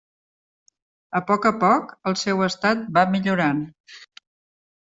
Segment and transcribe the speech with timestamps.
[1.19, 3.61] A poc a poc, el seu estat va millorant.